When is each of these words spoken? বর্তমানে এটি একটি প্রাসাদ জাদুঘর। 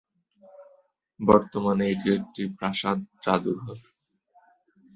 বর্তমানে 1.19 1.83
এটি 1.93 2.07
একটি 2.17 2.43
প্রাসাদ 2.57 2.97
জাদুঘর। 3.23 3.77